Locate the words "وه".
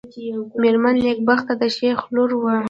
2.41-2.55